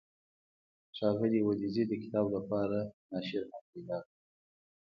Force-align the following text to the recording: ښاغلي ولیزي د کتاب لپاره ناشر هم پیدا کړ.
ښاغلي 0.97 1.39
ولیزي 1.43 1.83
د 1.87 1.93
کتاب 2.03 2.25
لپاره 2.35 2.77
ناشر 3.11 3.43
هم 3.51 3.63
پیدا 3.71 3.97
کړ. 4.05 4.11